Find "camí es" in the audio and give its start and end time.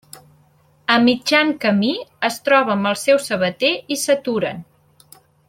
1.65-2.39